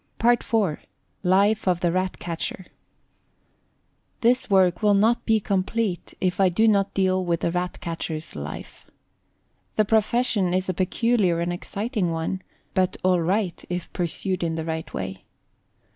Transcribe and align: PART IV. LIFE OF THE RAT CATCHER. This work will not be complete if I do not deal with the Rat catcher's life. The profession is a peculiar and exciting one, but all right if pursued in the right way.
PART 0.17 0.41
IV. 0.43 0.79
LIFE 1.21 1.67
OF 1.67 1.81
THE 1.81 1.91
RAT 1.91 2.17
CATCHER. 2.17 2.65
This 4.21 4.49
work 4.49 4.81
will 4.81 4.95
not 4.95 5.23
be 5.27 5.39
complete 5.39 6.15
if 6.19 6.39
I 6.39 6.49
do 6.49 6.67
not 6.67 6.95
deal 6.95 7.23
with 7.23 7.41
the 7.41 7.51
Rat 7.51 7.79
catcher's 7.81 8.35
life. 8.35 8.89
The 9.75 9.85
profession 9.85 10.55
is 10.55 10.67
a 10.67 10.73
peculiar 10.73 11.39
and 11.39 11.53
exciting 11.53 12.09
one, 12.09 12.41
but 12.73 12.97
all 13.03 13.21
right 13.21 13.63
if 13.69 13.93
pursued 13.93 14.43
in 14.43 14.55
the 14.55 14.65
right 14.65 14.91
way. 14.91 15.23